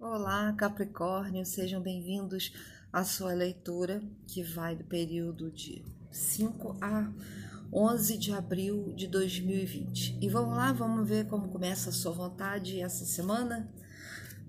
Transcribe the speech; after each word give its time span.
Olá, 0.00 0.52
Capricórnio, 0.52 1.44
sejam 1.44 1.82
bem-vindos 1.82 2.52
à 2.92 3.02
sua 3.02 3.32
leitura 3.32 4.00
que 4.28 4.44
vai 4.44 4.76
do 4.76 4.84
período 4.84 5.50
de 5.50 5.84
5 6.08 6.78
a 6.80 7.12
11 7.72 8.16
de 8.16 8.32
abril 8.32 8.92
de 8.94 9.08
2020. 9.08 10.16
E 10.22 10.28
vamos 10.28 10.56
lá, 10.56 10.72
vamos 10.72 11.06
ver 11.08 11.26
como 11.26 11.48
começa 11.48 11.90
a 11.90 11.92
sua 11.92 12.12
vontade 12.12 12.80
essa 12.80 13.04
semana. 13.04 13.68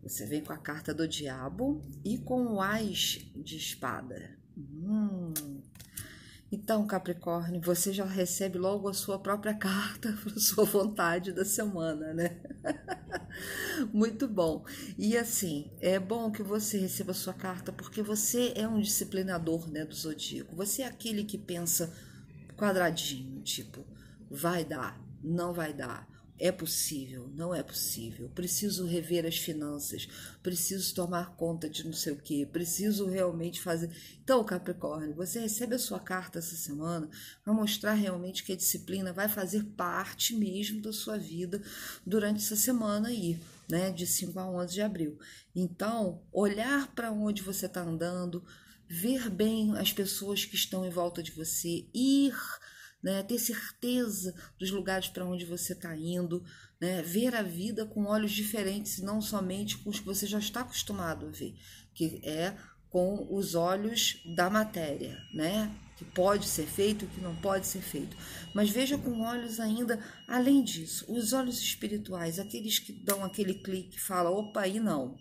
Você 0.04 0.24
vem 0.28 0.44
com 0.44 0.54
a 0.54 0.58
carta 0.58 0.94
do 0.94 1.08
Diabo 1.08 1.82
e 2.06 2.20
com 2.20 2.46
o 2.46 2.62
Ás 2.62 3.18
de 3.36 3.58
Espada. 3.58 4.38
Hum, 4.56 5.34
então, 6.52 6.86
Capricórnio, 6.86 7.60
você 7.60 7.92
já 7.92 8.06
recebe 8.06 8.60
logo 8.60 8.88
a 8.88 8.94
sua 8.94 9.18
própria 9.18 9.54
carta 9.58 10.14
para 10.14 10.40
sua 10.40 10.64
vontade 10.64 11.32
da 11.32 11.44
semana, 11.44 12.14
né? 12.14 12.40
Muito 13.94 14.28
bom. 14.28 14.66
E 14.98 15.18
assim, 15.18 15.72
é 15.80 16.00
bom 16.00 16.32
que 16.32 16.44
você 16.44 16.78
receba 16.78 17.14
sua 17.14 17.34
carta 17.34 17.72
porque 17.72 18.02
você 18.02 18.54
é 18.56 18.68
um 18.68 18.80
disciplinador, 18.82 19.70
né, 19.70 19.86
do 19.86 19.96
zodíaco. 19.96 20.56
Você 20.56 20.82
é 20.82 20.88
aquele 20.88 21.24
que 21.24 21.38
pensa 21.38 21.94
quadradinho, 22.58 23.42
tipo, 23.42 23.86
vai 24.30 24.66
dar, 24.66 25.00
não 25.24 25.54
vai 25.54 25.74
dar 25.74 26.08
é 26.40 26.52
possível, 26.52 27.30
não 27.36 27.54
é 27.54 27.62
possível. 27.62 28.30
Preciso 28.30 28.86
rever 28.86 29.26
as 29.26 29.38
finanças, 29.38 30.08
preciso 30.42 30.96
tomar 30.96 31.36
conta 31.36 31.70
de 31.70 31.86
não 31.86 31.94
sei 31.94 32.14
o 32.14 32.18
que, 32.18 32.46
preciso 32.46 33.06
realmente 33.06 33.62
fazer. 33.62 33.92
Então, 34.24 34.44
Capricórnio, 34.44 35.14
você 35.14 35.40
recebe 35.42 35.76
a 35.76 35.80
sua 35.80 36.00
carta 36.00 36.40
essa 36.40 36.56
semana 36.56 37.10
para 37.44 37.54
mostrar 37.54 37.94
realmente 37.94 38.44
que 38.44 38.54
a 38.54 38.58
disciplina 38.58 39.12
vai 39.12 39.28
fazer 39.28 39.64
parte 39.76 40.34
mesmo 40.34 40.82
da 40.82 40.94
sua 40.94 41.18
vida 41.18 41.62
durante 42.06 42.38
essa 42.38 42.56
semana 42.56 43.10
aí, 43.10 43.38
né, 43.70 43.92
de 43.92 44.08
5 44.08 44.40
a 44.40 44.50
11 44.50 44.74
de 44.74 44.82
abril. 44.82 45.20
Então, 45.54 46.22
olhar 46.32 46.88
para 46.96 47.12
onde 47.12 47.44
você 47.44 47.66
está 47.66 47.82
andando, 47.82 48.44
ver 48.88 49.30
bem 49.30 49.78
as 49.78 49.92
pessoas 49.92 50.46
que 50.46 50.56
estão 50.56 50.86
em 50.86 50.90
volta 50.90 51.22
de 51.22 51.32
você, 51.32 51.86
ir 51.94 52.34
né? 53.02 53.24
ter 53.24 53.40
certeza 53.40 54.34
dos 54.58 54.72
lugares 54.72 55.08
para 55.08 55.26
onde 55.26 55.46
você 55.46 55.74
está 55.74 55.96
indo, 55.96 56.44
né? 56.80 57.02
ver 57.02 57.36
a 57.36 57.42
vida 57.42 57.86
com 57.86 58.06
olhos 58.06 58.32
diferentes, 58.32 59.00
não 59.00 59.22
somente 59.22 59.78
com 59.78 59.90
os 59.90 60.00
que 60.00 60.06
você 60.06 60.26
já 60.26 60.40
está 60.40 60.62
acostumado 60.62 61.28
a 61.28 61.30
ver, 61.30 61.56
que 61.94 62.22
é 62.24 62.56
com 62.90 63.28
os 63.30 63.56
olhos 63.56 64.22
da 64.36 64.50
matéria, 64.50 65.18
né? 65.34 65.74
que 66.00 66.06
pode 66.06 66.48
ser 66.48 66.66
feito, 66.66 67.06
que 67.08 67.20
não 67.20 67.36
pode 67.36 67.68
ser 67.68 67.82
feito. 67.82 68.16
Mas 68.54 68.70
veja 68.70 68.98
com 68.98 69.20
olhos 69.20 69.60
ainda 69.60 70.00
além 70.26 70.64
disso, 70.64 71.06
os 71.12 71.34
olhos 71.34 71.62
espirituais, 71.62 72.40
aqueles 72.40 72.80
que 72.80 72.94
dão 72.94 73.24
aquele 73.24 73.56
clique, 73.56 74.00
fala, 74.00 74.30
opa, 74.30 74.62
aí 74.62 74.80
não. 74.80 75.18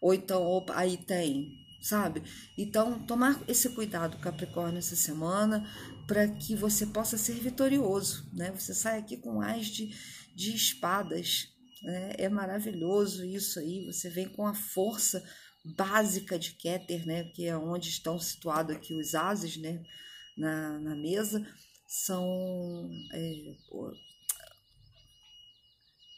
Ou 0.00 0.12
então, 0.12 0.42
opa, 0.42 0.74
aí 0.76 0.96
tem, 0.96 1.52
sabe? 1.80 2.22
Então, 2.56 2.98
tomar 3.06 3.40
esse 3.48 3.70
cuidado, 3.70 4.18
Capricórnio, 4.18 4.78
essa 4.78 4.96
semana, 4.96 5.66
para 6.06 6.28
que 6.28 6.54
você 6.54 6.86
possa 6.86 7.16
ser 7.16 7.34
vitorioso, 7.34 8.28
né? 8.32 8.52
Você 8.52 8.74
sai 8.74 8.98
aqui 8.98 9.16
com 9.16 9.40
as 9.40 9.66
de, 9.66 9.94
de 10.34 10.54
espadas, 10.54 11.48
né? 11.82 12.12
É 12.18 12.28
maravilhoso 12.28 13.24
isso 13.24 13.58
aí, 13.58 13.84
você 13.86 14.10
vem 14.10 14.28
com 14.28 14.46
a 14.46 14.54
força 14.54 15.24
básica 15.76 16.38
de 16.38 16.52
Keter, 16.52 17.06
né? 17.06 17.24
Que 17.24 17.46
é 17.46 17.56
onde 17.56 17.88
estão 17.88 18.18
situados 18.18 18.76
aqui 18.76 18.94
os 18.94 19.14
ases, 19.14 19.56
né? 19.56 19.82
Na, 20.36 20.78
na 20.78 20.94
mesa, 20.94 21.44
são 21.86 22.90
é, 23.12 23.56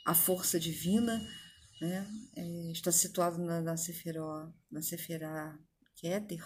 a 0.05 0.15
força 0.15 0.61
divina, 0.61 1.27
né? 1.83 2.07
É, 2.37 2.71
está 2.71 2.93
situado 2.93 3.39
na, 3.39 3.61
na 3.61 3.77
Seferó, 3.77 4.49
na 4.71 4.81
Seferá 4.81 5.59
Keter, 5.97 6.41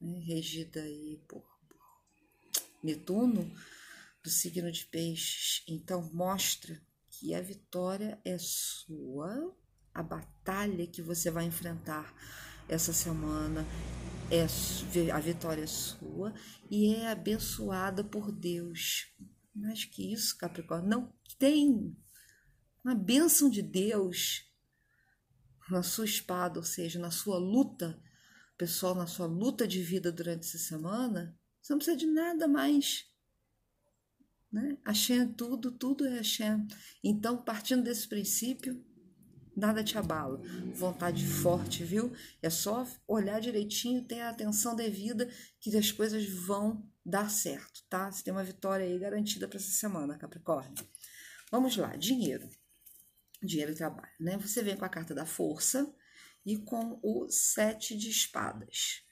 né? 0.00 0.18
regida 0.20 0.80
aí 0.80 1.22
por, 1.28 1.42
por 1.68 1.78
Netuno, 2.82 3.52
do 4.24 4.30
signo 4.30 4.72
de 4.72 4.86
peixes. 4.86 5.62
Então, 5.68 6.10
mostra 6.14 6.80
que 7.10 7.34
a 7.34 7.42
vitória 7.42 8.18
é 8.24 8.38
sua, 8.38 9.54
a 9.92 10.02
batalha 10.02 10.86
que 10.86 11.02
você 11.02 11.30
vai 11.30 11.44
enfrentar 11.44 12.14
essa 12.66 12.94
semana 12.94 13.66
é 14.30 14.46
a 15.12 15.20
vitória 15.20 15.64
é 15.64 15.66
sua 15.66 16.32
e 16.70 16.94
é 16.94 17.10
abençoada 17.10 18.02
por 18.02 18.32
Deus. 18.32 19.12
Mais 19.54 19.84
que 19.84 20.14
isso, 20.14 20.38
Capricórnio, 20.38 20.88
não 20.88 21.12
tem 21.38 21.94
uma 22.82 22.94
bênção 22.94 23.50
de 23.50 23.60
Deus 23.60 24.50
na 25.70 25.82
sua 25.82 26.04
espada, 26.04 26.58
ou 26.58 26.64
seja, 26.64 26.98
na 26.98 27.10
sua 27.10 27.38
luta 27.38 28.00
pessoal, 28.56 28.94
na 28.94 29.06
sua 29.06 29.26
luta 29.26 29.66
de 29.66 29.82
vida 29.82 30.12
durante 30.12 30.46
essa 30.46 30.58
semana, 30.58 31.36
você 31.60 31.72
não 31.72 31.78
precisa 31.78 31.96
de 31.96 32.06
nada 32.06 32.46
mais. 32.46 33.06
Né? 34.52 34.76
Hashem 34.84 35.20
é 35.20 35.26
tudo, 35.26 35.72
tudo 35.72 36.06
é 36.06 36.16
Hashem. 36.16 36.66
Então, 37.02 37.42
partindo 37.42 37.82
desse 37.82 38.06
princípio, 38.06 38.84
nada 39.56 39.82
te 39.82 39.96
abala. 39.96 40.40
Vontade 40.74 41.26
forte, 41.26 41.82
viu? 41.82 42.12
É 42.42 42.50
só 42.50 42.86
olhar 43.08 43.40
direitinho, 43.40 44.04
ter 44.04 44.20
a 44.20 44.30
atenção 44.30 44.76
devida, 44.76 45.28
que 45.58 45.74
as 45.76 45.90
coisas 45.90 46.28
vão 46.28 46.86
dar 47.04 47.30
certo, 47.30 47.82
tá? 47.88 48.10
Você 48.10 48.22
tem 48.22 48.32
uma 48.32 48.44
vitória 48.44 48.84
aí 48.84 48.98
garantida 48.98 49.48
para 49.48 49.58
essa 49.58 49.70
semana, 49.70 50.18
Capricórnio. 50.18 50.74
Vamos 51.50 51.76
lá, 51.76 51.96
dinheiro 51.96 52.48
dinheiro 53.46 53.72
e 53.72 53.74
trabalho, 53.74 54.12
né? 54.20 54.36
Você 54.38 54.62
vem 54.62 54.76
com 54.76 54.84
a 54.84 54.88
carta 54.88 55.14
da 55.14 55.26
força 55.26 55.92
e 56.44 56.58
com 56.58 56.98
o 57.02 57.28
sete 57.28 57.96
de 57.96 58.10
espadas, 58.10 59.02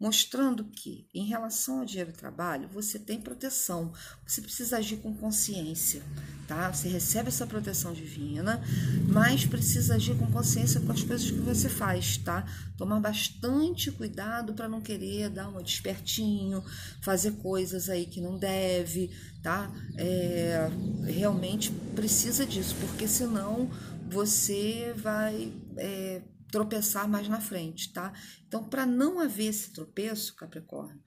mostrando 0.00 0.64
que, 0.64 1.06
em 1.14 1.26
relação 1.26 1.80
ao 1.80 1.84
dinheiro 1.84 2.08
e 2.08 2.14
trabalho, 2.14 2.66
você 2.72 2.98
tem 2.98 3.20
proteção, 3.20 3.92
você 4.26 4.40
precisa 4.40 4.78
agir 4.78 4.96
com 4.96 5.14
consciência, 5.14 6.02
tá? 6.48 6.72
Você 6.72 6.88
recebe 6.88 7.28
essa 7.28 7.46
proteção 7.46 7.92
divina, 7.92 8.62
mas 9.06 9.44
precisa 9.44 9.96
agir 9.96 10.16
com 10.16 10.26
consciência 10.32 10.80
com 10.80 10.90
as 10.90 11.02
coisas 11.02 11.30
que 11.30 11.38
você 11.38 11.68
faz, 11.68 12.16
tá? 12.16 12.46
Tomar 12.78 12.98
bastante 12.98 13.92
cuidado 13.92 14.54
para 14.54 14.66
não 14.66 14.80
querer 14.80 15.28
dar 15.28 15.48
uma 15.48 15.62
despertinho, 15.62 16.64
fazer 17.02 17.32
coisas 17.32 17.90
aí 17.90 18.06
que 18.06 18.22
não 18.22 18.38
deve, 18.38 19.10
tá? 19.42 19.70
É, 19.98 20.70
realmente 21.04 21.70
precisa 21.94 22.46
disso, 22.46 22.74
porque 22.80 23.06
senão 23.06 23.70
você 24.08 24.94
vai 24.96 25.52
é, 25.76 26.22
tropeçar 26.50 27.08
mais 27.08 27.28
na 27.28 27.40
frente, 27.40 27.92
tá? 27.92 28.12
Então, 28.46 28.68
para 28.68 28.84
não 28.84 29.20
haver 29.20 29.46
esse 29.46 29.72
tropeço, 29.72 30.34
Capricórnio, 30.36 31.02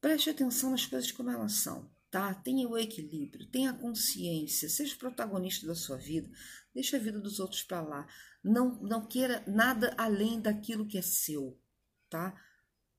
preste 0.00 0.30
atenção 0.30 0.70
nas 0.70 0.86
coisas 0.86 1.10
como 1.10 1.30
elas 1.30 1.54
são, 1.54 1.90
tá? 2.10 2.34
Tenha 2.34 2.68
o 2.68 2.76
equilíbrio, 2.76 3.46
tenha 3.50 3.70
a 3.70 3.78
consciência, 3.78 4.68
seja 4.68 4.96
protagonista 4.96 5.66
da 5.66 5.74
sua 5.74 5.96
vida, 5.96 6.30
deixa 6.74 6.96
a 6.96 7.00
vida 7.00 7.18
dos 7.18 7.40
outros 7.40 7.62
para 7.62 7.80
lá. 7.80 8.06
Não, 8.42 8.80
não 8.82 9.06
queira 9.06 9.42
nada 9.46 9.94
além 9.96 10.40
daquilo 10.40 10.86
que 10.86 10.98
é 10.98 11.02
seu, 11.02 11.58
tá? 12.10 12.34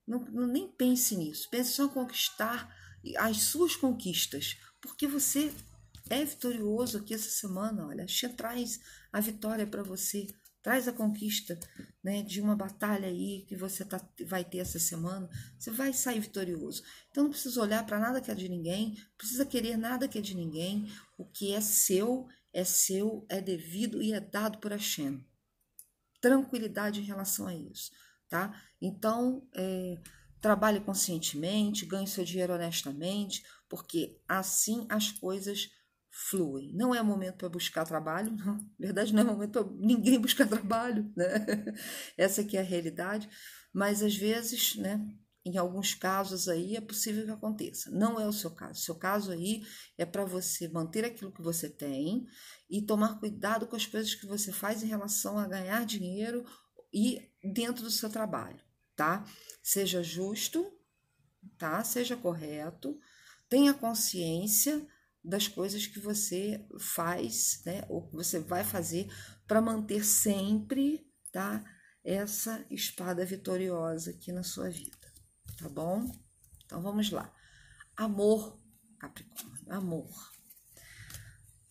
Não, 0.07 0.19
não, 0.25 0.47
nem 0.47 0.67
pense 0.67 1.15
nisso. 1.15 1.49
Pense 1.49 1.71
só 1.73 1.85
em 1.85 1.89
conquistar 1.89 2.73
as 3.17 3.43
suas 3.43 3.75
conquistas, 3.75 4.57
porque 4.81 5.07
você 5.07 5.53
é 6.09 6.23
vitorioso 6.23 6.97
aqui 6.97 7.13
essa 7.13 7.29
semana. 7.29 7.87
Olha, 7.87 8.05
a 8.05 8.29
traz 8.29 8.79
a 9.11 9.19
vitória 9.19 9.65
para 9.65 9.83
você 9.83 10.27
traz 10.65 10.87
a 10.87 10.91
conquista 10.91 11.59
né, 12.03 12.23
de 12.23 12.41
uma 12.41 12.55
batalha 12.55 13.07
aí 13.07 13.45
que 13.47 13.55
você 13.55 13.85
tá, 13.85 14.01
vai 14.25 14.43
ter 14.43 14.57
essa 14.57 14.79
semana, 14.79 15.29
você 15.59 15.69
vai 15.69 15.93
sair 15.93 16.19
vitorioso. 16.19 16.81
Então 17.11 17.25
não 17.25 17.29
precisa 17.29 17.61
olhar 17.61 17.85
para 17.85 17.99
nada 17.99 18.19
que 18.19 18.31
é 18.31 18.33
de 18.33 18.49
ninguém, 18.49 18.97
precisa 19.15 19.45
querer 19.45 19.77
nada 19.77 20.07
que 20.07 20.17
é 20.17 20.21
de 20.21 20.33
ninguém. 20.33 20.91
O 21.19 21.23
que 21.23 21.53
é 21.53 21.61
seu, 21.61 22.27
é 22.51 22.63
seu, 22.63 23.27
é 23.29 23.39
devido 23.39 24.01
e 24.01 24.11
é 24.11 24.19
dado 24.19 24.57
por 24.57 24.71
Hashem. 24.71 25.23
Tranquilidade 26.19 26.99
em 26.99 27.03
relação 27.03 27.45
a 27.45 27.53
isso, 27.53 27.91
tá? 28.27 28.59
Então, 28.81 29.47
é, 29.53 29.99
trabalhe 30.41 30.79
conscientemente, 30.79 31.85
ganhe 31.85 32.07
seu 32.07 32.25
dinheiro 32.25 32.55
honestamente, 32.55 33.45
porque 33.69 34.19
assim 34.27 34.87
as 34.89 35.11
coisas 35.11 35.69
fluem. 36.15 36.71
Não 36.73 36.95
é 36.95 37.03
momento 37.03 37.35
para 37.35 37.49
buscar 37.49 37.83
trabalho, 37.83 38.31
não. 38.31 38.55
Na 38.55 38.87
verdade, 38.87 39.13
não 39.13 39.21
é 39.21 39.25
momento 39.25 39.51
para 39.51 39.75
ninguém 39.75 40.17
buscar 40.21 40.47
trabalho, 40.47 41.11
né? 41.15 41.45
Essa 42.17 42.39
aqui 42.39 42.55
é 42.55 42.61
a 42.61 42.63
realidade, 42.63 43.29
mas 43.73 44.01
às 44.01 44.15
vezes, 44.15 44.77
né, 44.77 45.05
em 45.45 45.57
alguns 45.57 45.93
casos 45.93 46.47
aí 46.47 46.77
é 46.77 46.81
possível 46.81 47.25
que 47.25 47.31
aconteça. 47.31 47.91
Não 47.91 48.17
é 48.17 48.25
o 48.25 48.31
seu 48.31 48.49
caso. 48.49 48.79
O 48.79 48.83
seu 48.83 48.95
caso 48.95 49.31
aí 49.31 49.61
é 49.97 50.05
para 50.05 50.23
você 50.23 50.69
manter 50.69 51.03
aquilo 51.03 51.33
que 51.33 51.41
você 51.41 51.69
tem 51.69 52.25
e 52.69 52.81
tomar 52.81 53.19
cuidado 53.19 53.67
com 53.67 53.75
as 53.75 53.85
coisas 53.85 54.15
que 54.15 54.25
você 54.25 54.53
faz 54.53 54.81
em 54.81 54.87
relação 54.87 55.37
a 55.37 55.45
ganhar 55.45 55.85
dinheiro 55.85 56.45
e 56.93 57.29
dentro 57.43 57.83
do 57.83 57.91
seu 57.91 58.09
trabalho, 58.09 58.63
tá? 58.95 59.25
Seja 59.61 60.01
justo, 60.01 60.65
tá? 61.57 61.83
Seja 61.83 62.15
correto, 62.15 62.97
tenha 63.49 63.73
consciência 63.73 64.87
das 65.25 65.47
coisas 65.47 65.87
que 65.87 65.99
você 65.99 66.65
faz, 66.79 67.61
né, 67.65 67.83
ou 67.89 68.07
que 68.07 68.15
você 68.15 68.39
vai 68.39 68.63
fazer 68.63 69.07
para 69.47 69.61
manter 69.61 70.05
sempre, 70.05 71.05
tá, 71.31 71.63
essa 72.03 72.63
espada 72.69 73.25
vitoriosa 73.25 74.11
aqui 74.11 74.31
na 74.31 74.43
sua 74.43 74.69
vida, 74.69 75.11
tá 75.57 75.67
bom? 75.67 76.05
Então 76.65 76.81
vamos 76.81 77.09
lá. 77.09 77.33
Amor, 77.97 78.59
Capricórnio, 78.99 79.73
amor. 79.73 80.09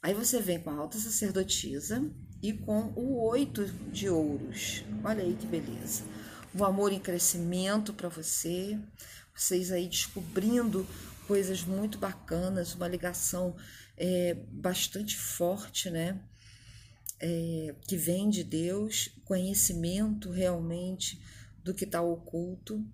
Aí 0.02 0.12
você 0.12 0.40
vem 0.40 0.60
com 0.60 0.70
a 0.70 0.74
alta 0.74 0.98
sacerdotisa 0.98 2.04
e 2.42 2.52
com 2.52 2.92
o 2.94 3.24
oito 3.28 3.64
de 3.90 4.08
ouros. 4.08 4.84
Olha 5.02 5.22
aí 5.22 5.34
que 5.34 5.46
beleza. 5.46 6.04
O 6.54 6.64
amor 6.64 6.92
em 6.92 7.00
crescimento 7.00 7.92
para 7.92 8.08
você, 8.08 8.78
vocês 9.34 9.72
aí 9.72 9.88
descobrindo 9.88 10.86
coisas 11.26 11.64
muito 11.64 11.98
bacanas, 11.98 12.74
uma 12.74 12.88
ligação 12.88 13.56
é, 13.96 14.34
bastante 14.50 15.16
forte, 15.16 15.90
né? 15.90 16.20
É, 17.20 17.74
que 17.86 17.96
vem 17.96 18.28
de 18.28 18.42
Deus, 18.44 19.08
conhecimento 19.24 20.30
realmente 20.30 21.20
do 21.62 21.72
que 21.72 21.84
está 21.84 22.02
oculto, 22.02 22.84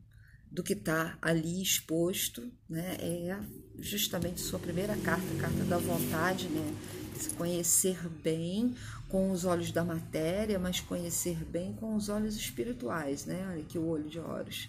do 0.50 0.62
que 0.62 0.74
está 0.74 1.18
ali 1.22 1.62
exposto, 1.62 2.52
né? 2.68 2.96
É 3.00 3.40
justamente 3.78 4.40
sua 4.40 4.58
primeira 4.58 4.96
carta, 4.96 5.26
a 5.36 5.40
carta 5.40 5.64
da 5.64 5.78
vontade, 5.78 6.48
né? 6.48 6.74
Se 7.18 7.30
conhecer 7.30 8.08
bem 8.08 8.74
com 9.08 9.30
os 9.30 9.44
olhos 9.44 9.72
da 9.72 9.84
matéria, 9.84 10.58
mas 10.58 10.80
conhecer 10.80 11.44
bem 11.44 11.72
com 11.74 11.94
os 11.94 12.08
olhos 12.08 12.36
espirituais, 12.36 13.26
né? 13.26 13.46
Olha 13.50 13.62
aqui 13.62 13.78
o 13.78 13.86
olho 13.86 14.08
de 14.08 14.18
Horus. 14.18 14.68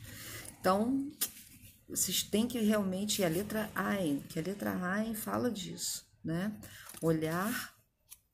Então, 0.60 1.10
vocês 1.92 2.24
têm 2.24 2.48
que 2.48 2.60
realmente, 2.60 3.24
a 3.24 3.28
letra 3.28 3.70
Ain, 3.76 4.24
que 4.30 4.40
a 4.40 4.42
letra 4.42 4.72
Ain 4.72 5.14
fala 5.14 5.52
disso, 5.52 6.06
né? 6.24 6.52
Olhar 7.02 7.76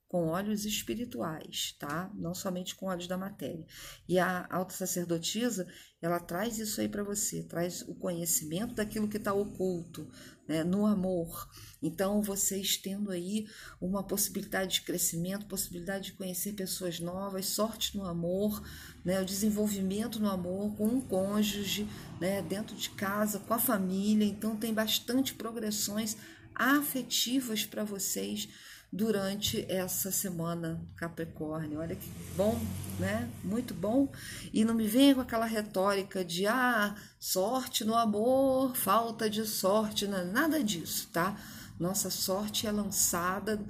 com 0.07 0.27
olhos 0.27 0.63
espirituais, 0.65 1.75
tá? 1.77 2.09
Não 2.15 2.33
somente 2.33 2.75
com 2.75 2.85
olhos 2.85 3.07
da 3.07 3.17
matéria. 3.17 3.65
E 4.07 4.17
a 4.17 4.47
alta 4.49 4.73
sacerdotisa, 4.73 5.67
ela 6.01 6.19
traz 6.19 6.57
isso 6.59 6.79
aí 6.79 6.87
para 6.87 7.03
você, 7.03 7.43
traz 7.43 7.81
o 7.81 7.93
conhecimento 7.93 8.73
daquilo 8.73 9.09
que 9.09 9.17
está 9.17 9.33
oculto, 9.33 10.09
né? 10.47 10.63
No 10.63 10.85
amor. 10.85 11.49
Então, 11.81 12.21
vocês 12.21 12.77
tendo 12.77 13.11
aí 13.11 13.47
uma 13.81 14.01
possibilidade 14.01 14.75
de 14.75 14.81
crescimento, 14.83 15.45
possibilidade 15.45 16.05
de 16.05 16.13
conhecer 16.13 16.53
pessoas 16.53 17.01
novas, 17.01 17.47
sorte 17.47 17.97
no 17.97 18.05
amor, 18.05 18.63
né? 19.03 19.19
O 19.19 19.25
desenvolvimento 19.25 20.21
no 20.21 20.29
amor 20.29 20.73
com 20.77 20.87
um 20.87 21.01
cônjuge, 21.01 21.85
né? 22.21 22.41
Dentro 22.41 22.77
de 22.77 22.91
casa, 22.91 23.39
com 23.39 23.53
a 23.53 23.59
família. 23.59 24.25
Então, 24.25 24.55
tem 24.55 24.73
bastante 24.73 25.33
progressões 25.33 26.15
afetivas 26.55 27.65
para 27.65 27.83
vocês 27.83 28.47
durante 28.91 29.65
essa 29.69 30.11
semana 30.11 30.81
Capricórnio. 30.95 31.79
Olha 31.79 31.95
que 31.95 32.09
bom, 32.35 32.59
né? 32.99 33.29
Muito 33.43 33.73
bom. 33.73 34.11
E 34.53 34.63
não 34.63 34.73
me 34.73 34.87
venha 34.87 35.15
com 35.15 35.21
aquela 35.21 35.45
retórica 35.45 36.23
de 36.23 36.47
ah, 36.47 36.95
sorte 37.19 37.83
no 37.83 37.95
amor, 37.95 38.75
falta 38.75 39.29
de 39.29 39.45
sorte, 39.45 40.07
nada 40.07 40.63
disso, 40.63 41.09
tá? 41.11 41.37
Nossa 41.79 42.09
sorte 42.09 42.65
é 42.65 42.71
lançada 42.71 43.63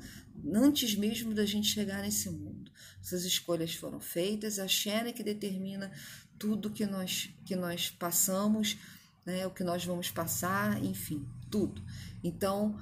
antes 0.54 0.96
mesmo 0.96 1.34
da 1.34 1.46
gente 1.46 1.68
chegar 1.68 2.02
nesse 2.02 2.30
mundo. 2.30 2.72
Essas 3.02 3.25
escolhas 3.25 3.74
foram 3.74 4.00
feitas, 4.00 4.60
a 4.60 4.68
Xena 4.68 5.12
que 5.12 5.24
determina 5.24 5.92
tudo 6.38 6.69
que 6.69 6.86
nós 6.86 7.30
que 7.44 7.56
nós 7.56 7.90
passamos, 7.90 8.78
né, 9.25 9.46
o 9.48 9.52
que 9.52 9.64
nós 9.64 9.84
vamos 9.84 10.10
passar, 10.10 10.81
enfim, 10.84 11.28
tudo. 11.50 11.81
Então, 12.24 12.78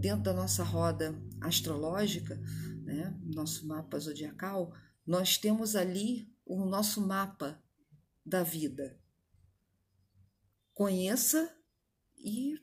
dentro 0.00 0.24
da 0.24 0.32
nossa 0.32 0.62
roda 0.62 1.14
astrológica, 1.40 2.36
né, 2.82 3.16
nosso 3.22 3.66
mapa 3.66 3.98
zodiacal, 3.98 4.72
nós 5.06 5.38
temos 5.38 5.76
ali 5.76 6.32
o 6.44 6.64
nosso 6.64 7.00
mapa 7.00 7.62
da 8.24 8.42
vida. 8.42 8.98
Conheça 10.74 11.54
e 12.16 12.54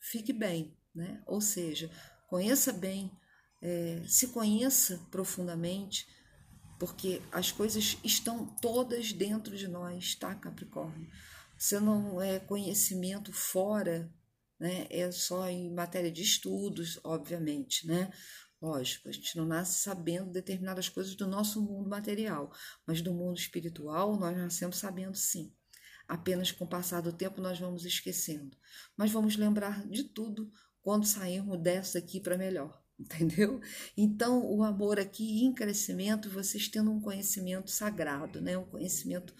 fique 0.00 0.32
bem, 0.32 0.76
né? 0.94 1.22
Ou 1.26 1.40
seja, 1.40 1.90
conheça 2.28 2.72
bem, 2.72 3.10
é, 3.62 4.02
se 4.06 4.28
conheça 4.28 4.98
profundamente, 5.10 6.06
porque 6.78 7.20
as 7.32 7.50
coisas 7.52 7.98
estão 8.04 8.46
todas 8.56 9.12
dentro 9.12 9.56
de 9.56 9.68
nós, 9.68 10.14
tá, 10.14 10.34
Capricórnio? 10.34 11.10
Você 11.58 11.80
não 11.80 12.20
é 12.22 12.38
conhecimento 12.38 13.32
fora 13.32 14.12
né? 14.58 14.86
É 14.90 15.10
só 15.10 15.48
em 15.48 15.72
matéria 15.72 16.10
de 16.10 16.22
estudos, 16.22 17.00
obviamente, 17.04 17.86
né? 17.86 18.10
Lógico, 18.60 19.08
a 19.08 19.12
gente 19.12 19.36
não 19.36 19.46
nasce 19.46 19.82
sabendo 19.82 20.32
determinadas 20.32 20.88
coisas 20.88 21.14
do 21.14 21.28
nosso 21.28 21.62
mundo 21.62 21.88
material, 21.88 22.52
mas 22.84 23.00
do 23.00 23.14
mundo 23.14 23.38
espiritual 23.38 24.18
nós 24.18 24.36
nascemos 24.36 24.78
sabendo 24.78 25.16
sim. 25.16 25.52
Apenas 26.08 26.50
com 26.50 26.64
o 26.64 26.68
passar 26.68 27.00
do 27.00 27.12
tempo 27.12 27.40
nós 27.40 27.60
vamos 27.60 27.84
esquecendo. 27.84 28.56
Mas 28.96 29.12
vamos 29.12 29.36
lembrar 29.36 29.86
de 29.86 30.04
tudo 30.04 30.50
quando 30.82 31.06
sairmos 31.06 31.60
dessa 31.60 31.98
aqui 31.98 32.20
para 32.20 32.38
melhor, 32.38 32.82
entendeu? 32.98 33.60
Então, 33.96 34.44
o 34.44 34.62
amor 34.62 34.98
aqui 34.98 35.44
em 35.44 35.54
crescimento, 35.54 36.28
vocês 36.28 36.68
tendo 36.68 36.90
um 36.90 37.00
conhecimento 37.00 37.70
sagrado, 37.70 38.40
né? 38.40 38.58
Um 38.58 38.66
conhecimento 38.66 39.34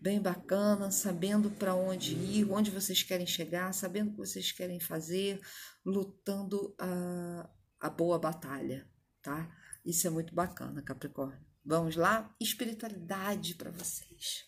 bem 0.00 0.20
bacana, 0.20 0.90
sabendo 0.90 1.50
para 1.50 1.74
onde 1.74 2.14
ir, 2.14 2.50
onde 2.50 2.70
vocês 2.70 3.02
querem 3.02 3.26
chegar, 3.26 3.72
sabendo 3.72 4.08
o 4.08 4.12
que 4.12 4.18
vocês 4.18 4.52
querem 4.52 4.78
fazer, 4.78 5.40
lutando 5.84 6.74
a, 6.78 7.50
a 7.80 7.90
boa 7.90 8.18
batalha, 8.18 8.88
tá? 9.22 9.50
Isso 9.84 10.06
é 10.06 10.10
muito 10.10 10.34
bacana, 10.34 10.82
Capricórnio. 10.82 11.46
Vamos 11.64 11.96
lá? 11.96 12.34
Espiritualidade 12.40 13.54
para 13.54 13.70
vocês. 13.70 14.46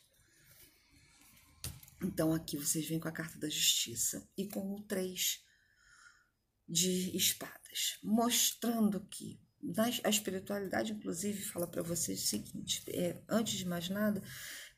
Então, 2.03 2.33
aqui 2.33 2.57
vocês 2.57 2.87
vêm 2.87 3.01
com 3.01 3.09
a 3.09 3.13
carta 3.13 3.39
da 3.39 3.49
justiça 3.49 4.27
e 4.37 4.47
com 4.49 4.75
o 4.75 4.83
três 4.83 5.45
de 6.67 7.15
espadas, 7.73 7.99
mostrando 8.03 9.01
que 9.01 9.39
a 10.03 10.09
espiritualidade, 10.09 10.93
inclusive, 10.93 11.43
fala 11.43 11.67
para 11.67 11.83
vocês 11.83 12.23
o 12.23 12.27
seguinte: 12.27 12.83
é, 12.89 13.21
antes 13.29 13.59
de 13.59 13.67
mais 13.67 13.89
nada, 13.89 14.23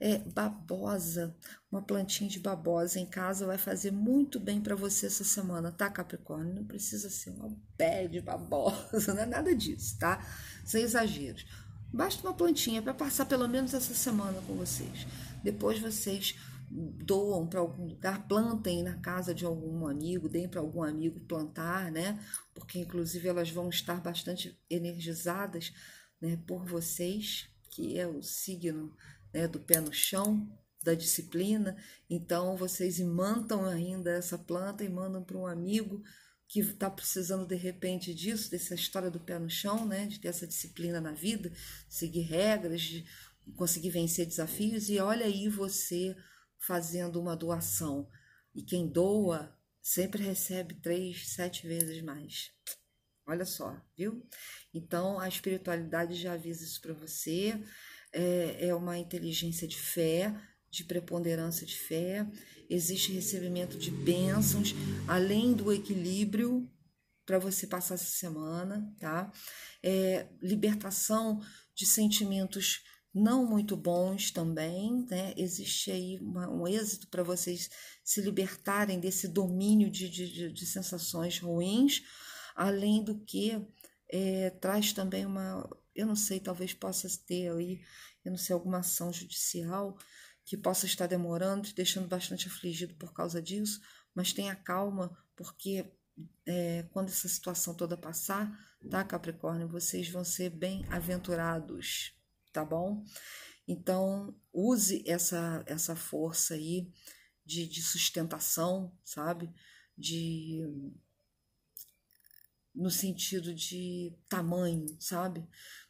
é, 0.00 0.18
babosa, 0.18 1.36
uma 1.70 1.80
plantinha 1.80 2.28
de 2.28 2.40
babosa 2.40 2.98
em 2.98 3.06
casa 3.06 3.46
vai 3.46 3.58
fazer 3.58 3.92
muito 3.92 4.40
bem 4.40 4.60
para 4.60 4.74
você 4.74 5.06
essa 5.06 5.24
semana, 5.24 5.70
tá, 5.70 5.88
Capricórnio? 5.88 6.54
Não 6.54 6.64
precisa 6.64 7.08
ser 7.08 7.30
uma 7.30 7.56
pé 7.76 8.08
de 8.08 8.20
babosa, 8.20 9.14
não 9.14 9.22
é 9.22 9.26
nada 9.26 9.54
disso, 9.54 9.96
tá? 9.98 10.20
Sem 10.64 10.82
exageros. 10.82 11.46
Basta 11.92 12.26
uma 12.26 12.34
plantinha 12.34 12.82
para 12.82 12.94
passar 12.94 13.26
pelo 13.26 13.46
menos 13.46 13.74
essa 13.74 13.94
semana 13.94 14.40
com 14.46 14.54
vocês. 14.54 15.06
Depois 15.44 15.78
vocês 15.78 16.34
doam 16.74 17.46
para 17.46 17.60
algum 17.60 17.86
lugar, 17.86 18.26
plantem 18.26 18.82
na 18.82 18.96
casa 18.96 19.34
de 19.34 19.44
algum 19.44 19.86
amigo, 19.86 20.29
deem 20.29 20.48
para 20.48 20.60
algum 20.60 20.82
amigo 20.82 21.20
plantar, 21.20 21.93
né? 21.93 22.19
Porque 22.55 22.79
inclusive 22.79 23.29
elas 23.29 23.50
vão 23.50 23.69
estar 23.69 24.00
bastante 24.00 24.58
energizadas, 24.70 25.72
né, 26.20 26.38
por 26.46 26.64
vocês, 26.64 27.48
que 27.70 27.98
é 27.98 28.06
o 28.06 28.22
signo 28.22 28.96
né, 29.34 29.46
do 29.46 29.60
pé 29.60 29.81
no 29.81 29.93
chão, 29.93 30.48
da 30.82 30.94
disciplina. 30.94 31.76
Então, 32.08 32.56
vocês 32.56 32.98
imantam 32.98 33.67
ainda 33.67 34.10
essa 34.10 34.38
planta 34.38 34.82
e 34.82 34.88
mandam 34.88 35.22
para 35.22 35.36
um 35.36 35.46
amigo 35.46 36.02
que 36.48 36.60
está 36.60 36.91
precisando 36.91 37.46
de 37.46 37.55
repente 37.55 38.14
disso, 38.14 38.50
dessa 38.50 38.74
história 38.74 39.10
do 39.10 39.20
pé 39.20 39.38
no 39.38 39.50
chão, 39.50 39.86
né, 39.86 40.06
de 40.06 40.20
ter 40.20 40.29
essa 40.29 40.46
disciplina 40.46 41.00
na 41.00 41.12
vida, 41.12 41.52
seguir 41.88 42.22
regras, 42.22 42.81
de 42.81 43.05
conseguir 43.56 43.91
vencer 43.91 44.26
desafios. 44.26 44.88
E 44.88 44.98
olha 44.98 45.26
aí 45.26 45.48
você 45.48 46.17
fazendo 46.66 47.20
uma 47.20 47.36
doação. 47.36 48.08
E 48.54 48.62
quem 48.62 48.86
doa 48.88 49.56
sempre 49.82 50.22
recebe 50.22 50.74
três, 50.74 51.28
sete 51.34 51.66
vezes 51.66 52.02
mais. 52.02 52.50
Olha 53.26 53.44
só, 53.44 53.81
viu? 53.96 54.26
Então 54.74 55.19
a 55.19 55.28
espiritualidade 55.28 56.14
já 56.14 56.34
avisa 56.34 56.64
isso 56.64 56.81
para 56.81 56.92
você 56.92 57.60
é, 58.12 58.69
é 58.69 58.74
uma 58.74 58.98
inteligência 58.98 59.66
de 59.66 59.78
fé, 59.78 60.34
de 60.70 60.84
preponderância 60.84 61.66
de 61.66 61.76
fé, 61.76 62.26
existe 62.69 63.12
recebimento 63.12 63.78
de 63.78 63.90
bênçãos, 63.90 64.74
além 65.06 65.52
do 65.52 65.72
equilíbrio 65.72 66.70
para 67.24 67.38
você 67.38 67.66
passar 67.66 67.94
essa 67.94 68.04
semana, 68.04 68.92
tá? 68.98 69.31
É, 69.82 70.26
libertação 70.40 71.40
de 71.74 71.86
sentimentos 71.86 72.82
não 73.14 73.46
muito 73.46 73.76
bons 73.76 74.31
também, 74.31 75.06
né? 75.10 75.34
Existe 75.36 75.90
aí 75.90 76.19
uma, 76.20 76.48
um 76.48 76.66
êxito 76.66 77.08
para 77.08 77.22
vocês 77.22 77.69
se 78.02 78.20
libertarem 78.20 78.98
desse 78.98 79.28
domínio 79.28 79.90
de, 79.90 80.08
de, 80.08 80.52
de 80.52 80.66
sensações 80.66 81.38
ruins, 81.38 82.02
além 82.54 83.04
do 83.04 83.19
que 83.20 83.66
é, 84.10 84.50
traz 84.50 84.92
também 84.92 85.26
uma 85.26 85.69
eu 85.94 86.06
não 86.06 86.16
sei, 86.16 86.40
talvez 86.40 86.72
possa 86.72 87.08
ter 87.26 87.50
aí, 87.52 87.81
eu 88.24 88.31
não 88.31 88.38
sei, 88.38 88.54
alguma 88.54 88.78
ação 88.78 89.12
judicial 89.12 89.96
que 90.44 90.56
possa 90.56 90.86
estar 90.86 91.06
demorando, 91.06 91.69
te 91.69 91.74
deixando 91.74 92.08
bastante 92.08 92.48
afligido 92.48 92.94
por 92.94 93.12
causa 93.12 93.40
disso, 93.40 93.81
mas 94.14 94.32
tenha 94.32 94.56
calma, 94.56 95.16
porque 95.36 95.92
é, 96.46 96.84
quando 96.90 97.08
essa 97.08 97.28
situação 97.28 97.74
toda 97.74 97.96
passar, 97.96 98.50
tá, 98.90 99.04
Capricórnio, 99.04 99.69
vocês 99.69 100.08
vão 100.08 100.24
ser 100.24 100.50
bem 100.50 100.84
aventurados, 100.90 102.14
tá 102.52 102.64
bom? 102.64 103.04
Então, 103.66 104.34
use 104.52 105.02
essa, 105.06 105.62
essa 105.66 105.96
força 105.96 106.54
aí 106.54 106.92
de, 107.44 107.66
de 107.66 107.82
sustentação, 107.82 108.92
sabe? 109.04 109.50
De 109.96 110.62
no 112.74 112.90
sentido 112.90 113.54
de 113.54 114.16
tamanho, 114.28 114.86
sabe? 114.98 115.46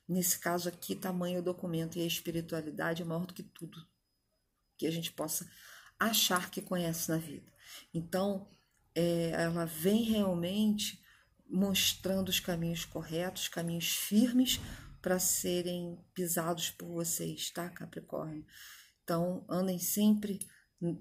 Nesse 0.08 0.38
caso 0.38 0.68
aqui, 0.68 0.96
tamanho 0.96 1.38
é 1.38 1.42
documento 1.42 1.96
e 1.96 2.02
a 2.02 2.06
espiritualidade 2.06 3.02
é 3.02 3.04
maior 3.04 3.24
do 3.24 3.34
que 3.34 3.42
tudo 3.42 3.86
que 4.76 4.86
a 4.86 4.90
gente 4.90 5.12
possa 5.12 5.48
achar 5.98 6.50
que 6.50 6.60
conhece 6.60 7.08
na 7.08 7.18
vida. 7.18 7.52
Então, 7.94 8.48
é, 8.94 9.30
ela 9.30 9.64
vem 9.64 10.02
realmente 10.02 11.00
mostrando 11.48 12.28
os 12.28 12.40
caminhos 12.40 12.84
corretos, 12.84 13.46
caminhos 13.46 13.88
firmes 13.88 14.58
para 15.02 15.18
serem 15.18 15.98
pisados 16.14 16.70
por 16.70 16.88
vocês, 16.88 17.50
tá, 17.50 17.68
Capricórnio? 17.68 18.46
Então, 19.02 19.44
andem 19.50 19.78
sempre 19.78 20.38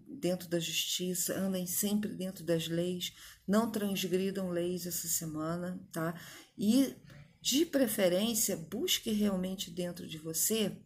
dentro 0.08 0.50
da 0.50 0.60
justiça, 0.60 1.38
andem 1.38 1.65
sempre 1.65 2.13
dentro 2.13 2.43
das 2.43 2.67
leis, 2.67 3.13
não 3.48 3.72
transgridam 3.72 4.50
leis 4.50 4.86
essa 4.86 5.08
semana, 5.08 5.79
tá? 5.91 6.20
E, 6.58 6.96
de 7.39 7.65
preferência, 7.65 8.58
busque 8.58 9.12
realmente 9.12 9.72
dentro 9.72 10.08
de 10.08 10.17
você 10.17 10.77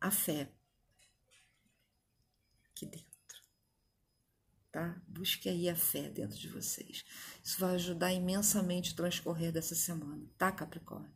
a 0.00 0.10
fé. 0.10 0.52
Aqui 2.70 2.86
dentro. 2.86 3.07
Tá? 4.72 5.00
Busque 5.06 5.48
aí 5.48 5.68
a 5.68 5.76
fé 5.76 6.10
dentro 6.10 6.36
de 6.38 6.48
vocês. 6.48 7.04
Isso 7.42 7.58
vai 7.58 7.74
ajudar 7.74 8.12
imensamente 8.12 8.92
o 8.92 8.96
transcorrer 8.96 9.50
dessa 9.50 9.74
semana, 9.74 10.22
tá, 10.36 10.52
Capricórnio? 10.52 11.10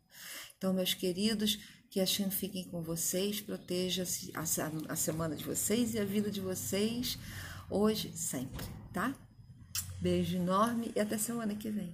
Então, 0.56 0.73
meus 0.73 0.94
queridos, 0.94 1.59
que 1.90 2.00
a 2.00 2.06
Shem 2.06 2.30
fiquem 2.30 2.64
com 2.64 2.82
vocês, 2.82 3.40
proteja 3.40 4.04
a 4.35 4.97
semana 4.97 5.35
de 5.35 5.44
vocês 5.44 5.94
e 5.94 5.99
a 5.99 6.04
vida 6.04 6.30
de 6.30 6.40
vocês 6.40 7.18
hoje, 7.68 8.12
sempre, 8.16 8.64
tá? 8.92 9.14
Beijo 10.00 10.37
enorme 10.37 10.92
e 10.94 11.00
até 11.00 11.18
semana 11.18 11.54
que 11.54 11.71
vem. 11.71 11.90